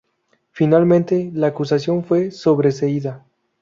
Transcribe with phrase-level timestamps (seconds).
[0.49, 3.23] Finalmente la acusación fue sobreseída.